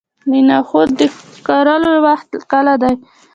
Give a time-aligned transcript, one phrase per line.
[0.29, 1.01] د نخودو د
[1.47, 2.93] کرلو وخت کله دی؟